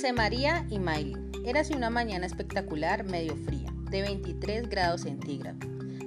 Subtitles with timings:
[0.00, 1.14] Dulce María y Miley.
[1.44, 5.60] Érase una mañana espectacular, medio fría, de 23 grados centígrados,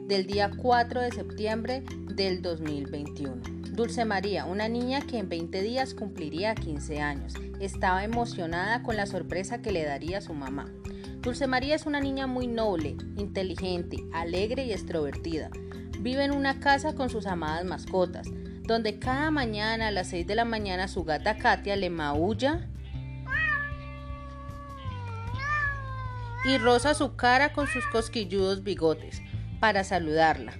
[0.07, 3.35] del día 4 de septiembre del 2021.
[3.69, 9.05] Dulce María, una niña que en 20 días cumpliría 15 años, estaba emocionada con la
[9.05, 10.73] sorpresa que le daría su mamá.
[11.21, 15.51] Dulce María es una niña muy noble, inteligente, alegre y extrovertida.
[15.99, 18.27] Vive en una casa con sus amadas mascotas,
[18.63, 22.69] donde cada mañana a las 6 de la mañana su gata Katia le maulla
[26.45, 29.21] y roza su cara con sus cosquilludos bigotes
[29.59, 30.53] para saludarla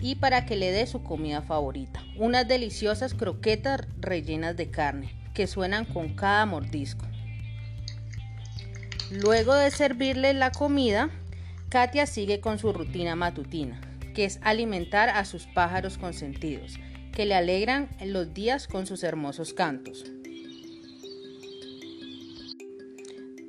[0.00, 5.46] y para que le dé su comida favorita, unas deliciosas croquetas rellenas de carne que
[5.46, 7.06] suenan con cada mordisco.
[9.10, 11.10] Luego de servirle la comida,
[11.68, 13.80] Katia sigue con su rutina matutina,
[14.14, 16.78] que es alimentar a sus pájaros consentidos,
[17.12, 20.04] que le alegran los días con sus hermosos cantos.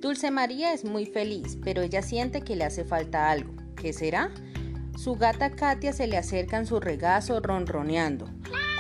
[0.04, 3.54] Dulce María es muy feliz, pero ella siente que le hace falta algo.
[3.78, 4.32] ¿Qué será?
[4.98, 8.30] Su gata Katia se le acerca en su regazo ronroneando,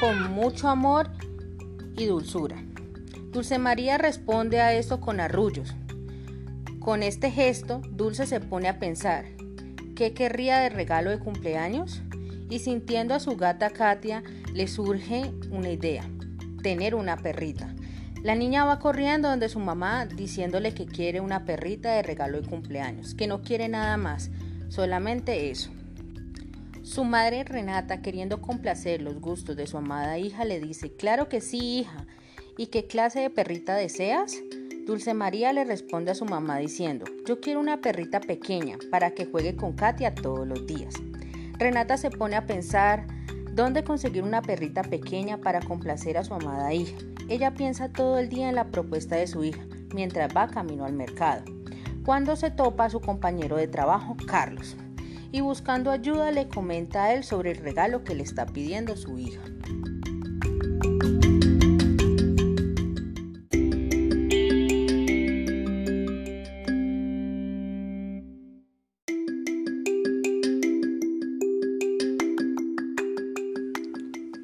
[0.01, 1.11] con mucho amor
[1.95, 2.61] y dulzura.
[3.31, 5.73] Dulce María responde a esto con arrullos,
[6.81, 9.23] con este gesto, Dulce se pone a pensar,
[9.95, 12.01] ¿qué querría de regalo de cumpleaños?
[12.49, 16.03] Y sintiendo a su gata Katia, le surge una idea,
[16.61, 17.73] tener una perrita.
[18.23, 22.47] La niña va corriendo donde su mamá diciéndole que quiere una perrita de regalo de
[22.47, 24.31] cumpleaños, que no quiere nada más,
[24.69, 25.71] solamente eso.
[26.83, 31.41] Su madre Renata, queriendo complacer los gustos de su amada hija, le dice, claro que
[31.41, 32.07] sí, hija.
[32.57, 34.37] ¿Y qué clase de perrita deseas?
[34.85, 39.25] Dulce María le responde a su mamá diciendo, yo quiero una perrita pequeña para que
[39.25, 40.93] juegue con Katia todos los días.
[41.59, 43.05] Renata se pone a pensar
[43.51, 46.95] dónde conseguir una perrita pequeña para complacer a su amada hija.
[47.29, 50.93] Ella piensa todo el día en la propuesta de su hija mientras va camino al
[50.93, 51.43] mercado,
[52.03, 54.75] cuando se topa a su compañero de trabajo, Carlos,
[55.31, 59.17] y buscando ayuda le comenta a él sobre el regalo que le está pidiendo su
[59.17, 59.41] hija.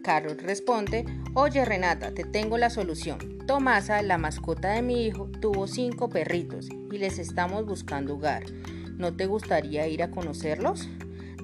[0.10, 1.06] Carlos responde,
[1.36, 3.46] oye Renata, te tengo la solución.
[3.46, 8.44] Tomasa, la mascota de mi hijo, tuvo cinco perritos y les estamos buscando hogar.
[8.98, 10.90] ¿No te gustaría ir a conocerlos?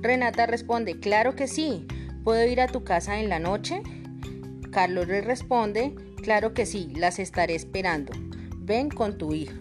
[0.01, 1.85] Renata responde, claro que sí.
[2.23, 3.83] ¿Puedo ir a tu casa en la noche?
[4.71, 5.93] Carlos le responde,
[6.23, 8.13] claro que sí, las estaré esperando.
[8.57, 9.53] Ven con tu hija.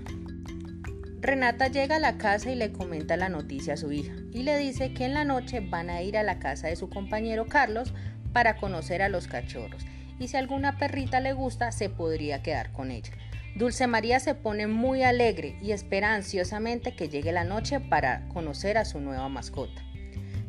[1.20, 4.58] Renata llega a la casa y le comenta la noticia a su hija y le
[4.58, 7.92] dice que en la noche van a ir a la casa de su compañero Carlos
[8.34, 9.86] para conocer a los cachorros
[10.18, 13.12] y si alguna perrita le gusta se podría quedar con ella.
[13.56, 18.76] Dulce María se pone muy alegre y espera ansiosamente que llegue la noche para conocer
[18.76, 19.80] a su nueva mascota.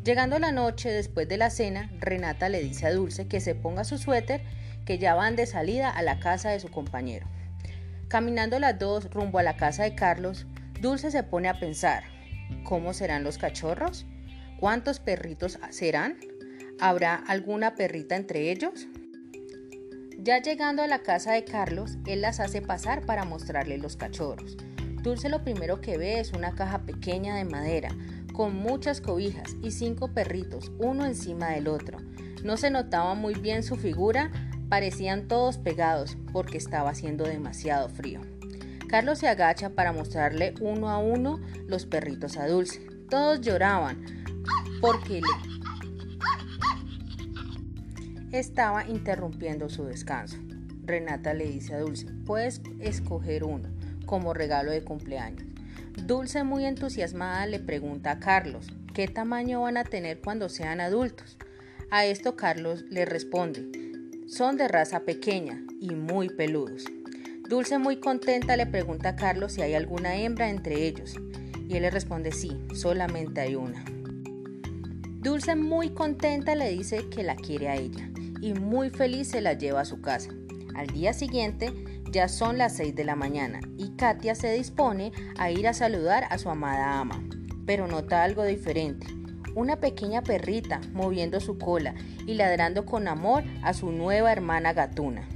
[0.03, 3.83] Llegando la noche después de la cena, Renata le dice a Dulce que se ponga
[3.83, 4.41] su suéter,
[4.85, 7.27] que ya van de salida a la casa de su compañero.
[8.07, 10.45] Caminando las dos rumbo a la casa de Carlos,
[10.79, 12.03] Dulce se pone a pensar,
[12.63, 14.05] ¿cómo serán los cachorros?
[14.59, 16.17] ¿Cuántos perritos serán?
[16.79, 18.87] ¿Habrá alguna perrita entre ellos?
[20.17, 24.57] Ya llegando a la casa de Carlos, él las hace pasar para mostrarle los cachorros.
[25.01, 27.89] Dulce lo primero que ve es una caja pequeña de madera,
[28.33, 31.99] con muchas cobijas y cinco perritos, uno encima del otro.
[32.43, 34.31] No se notaba muy bien su figura,
[34.67, 38.19] parecían todos pegados porque estaba haciendo demasiado frío.
[38.89, 42.81] Carlos se agacha para mostrarle uno a uno los perritos a Dulce.
[43.09, 44.03] Todos lloraban
[44.81, 45.64] porque le
[48.39, 50.37] estaba interrumpiendo su descanso.
[50.83, 53.69] Renata le dice a Dulce, puedes escoger uno
[54.05, 55.45] como regalo de cumpleaños.
[56.05, 61.37] Dulce muy entusiasmada le pregunta a Carlos, ¿qué tamaño van a tener cuando sean adultos?
[61.89, 63.63] A esto Carlos le responde,
[64.27, 66.85] son de raza pequeña y muy peludos.
[67.47, 71.15] Dulce muy contenta le pregunta a Carlos si hay alguna hembra entre ellos
[71.67, 73.83] y él le responde sí, solamente hay una.
[75.21, 78.09] Dulce muy contenta le dice que la quiere a ella
[78.41, 80.31] y muy feliz se la lleva a su casa.
[80.75, 81.73] Al día siguiente
[82.11, 86.25] ya son las 6 de la mañana y Katia se dispone a ir a saludar
[86.29, 87.21] a su amada ama,
[87.65, 89.07] pero nota algo diferente.
[89.55, 91.95] Una pequeña perrita moviendo su cola
[92.27, 95.27] y ladrando con amor a su nueva hermana gatuna.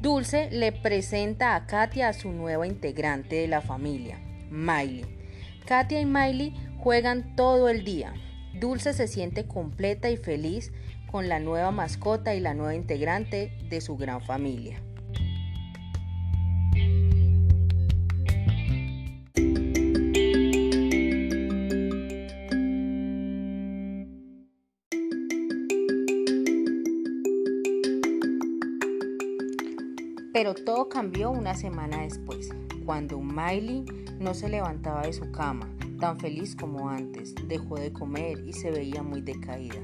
[0.00, 4.18] Dulce le presenta a Katia a su nueva integrante de la familia,
[4.50, 5.06] Miley.
[5.64, 6.52] Katia y Miley
[6.84, 8.12] juegan todo el día,
[8.60, 10.70] Dulce se siente completa y feliz
[11.10, 14.82] con la nueva mascota y la nueva integrante de su gran familia.
[30.34, 32.50] Pero todo cambió una semana después,
[32.84, 33.86] cuando Miley
[34.18, 35.73] no se levantaba de su cama,
[36.04, 39.80] tan feliz como antes, dejó de comer y se veía muy decaída.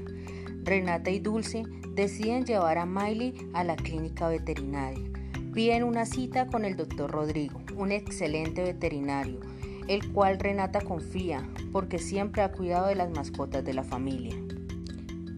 [0.61, 1.63] Renata y Dulce
[1.95, 5.09] deciden llevar a Miley a la clínica veterinaria.
[5.51, 9.39] Piden una cita con el doctor Rodrigo, un excelente veterinario,
[9.87, 14.35] el cual Renata confía porque siempre ha cuidado de las mascotas de la familia.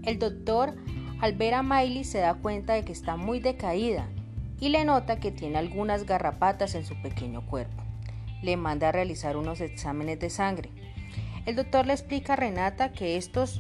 [0.04, 0.76] El doctor,
[1.22, 4.10] al ver a Miley, se da cuenta de que está muy decaída
[4.60, 7.83] y le nota que tiene algunas garrapatas en su pequeño cuerpo.
[8.44, 10.70] Le manda a realizar unos exámenes de sangre.
[11.48, 13.60] El doctor le explica a Renata que estos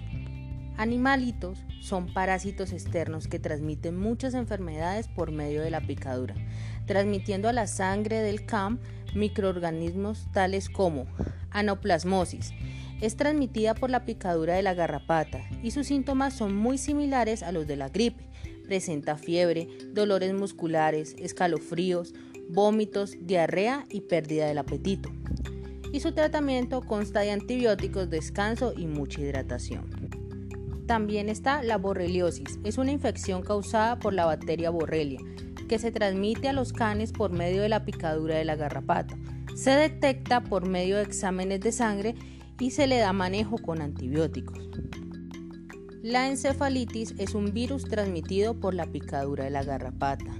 [0.77, 6.35] animalitos son parásitos externos que transmiten muchas enfermedades por medio de la picadura,
[6.85, 8.79] transmitiendo a la sangre del CAM
[9.15, 11.07] microorganismos tales como
[11.51, 12.53] anoplasmosis.
[13.01, 17.51] Es transmitida por la picadura de la garrapata y sus síntomas son muy similares a
[17.51, 18.23] los de la gripe,
[18.65, 22.13] Presenta fiebre, dolores musculares, escalofríos,
[22.49, 25.09] vómitos, diarrea y pérdida del apetito.
[25.91, 29.85] Y su tratamiento consta de antibióticos, descanso y mucha hidratación.
[30.87, 32.59] También está la borreliosis.
[32.63, 35.19] Es una infección causada por la bacteria Borrelia,
[35.67, 39.17] que se transmite a los canes por medio de la picadura de la garrapata.
[39.55, 42.15] Se detecta por medio de exámenes de sangre
[42.59, 44.69] y se le da manejo con antibióticos.
[46.01, 50.33] La encefalitis es un virus transmitido por la picadura de la garrapata.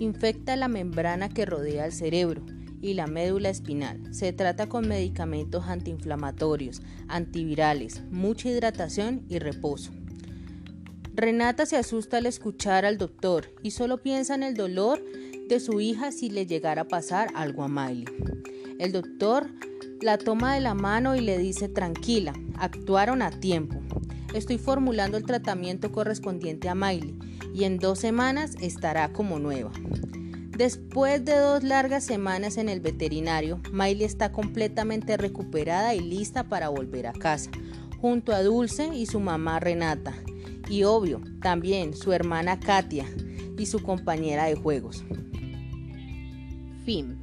[0.00, 2.42] Infecta la membrana que rodea el cerebro
[2.80, 4.14] y la médula espinal.
[4.14, 9.92] Se trata con medicamentos antiinflamatorios, antivirales, mucha hidratación y reposo.
[11.14, 15.04] Renata se asusta al escuchar al doctor y solo piensa en el dolor
[15.48, 18.06] de su hija si le llegara a pasar algo a Miley.
[18.78, 19.50] El doctor
[20.00, 23.82] la toma de la mano y le dice tranquila, actuaron a tiempo.
[24.34, 27.18] Estoy formulando el tratamiento correspondiente a Miley
[27.52, 29.72] y en dos semanas estará como nueva.
[30.56, 36.68] Después de dos largas semanas en el veterinario, Miley está completamente recuperada y lista para
[36.68, 37.50] volver a casa,
[38.00, 40.14] junto a Dulce y su mamá Renata,
[40.68, 43.06] y obvio, también su hermana Katia
[43.58, 45.02] y su compañera de juegos.
[46.84, 47.19] Fin.